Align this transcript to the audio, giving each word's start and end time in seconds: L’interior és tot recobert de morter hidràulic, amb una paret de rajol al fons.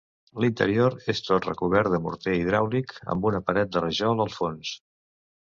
L’interior 0.43 0.95
és 1.13 1.21
tot 1.27 1.45
recobert 1.49 1.93
de 1.95 1.99
morter 2.07 2.35
hidràulic, 2.39 2.97
amb 3.15 3.31
una 3.33 3.43
paret 3.51 3.73
de 3.77 3.85
rajol 3.87 4.25
al 4.29 4.37
fons. 4.39 4.77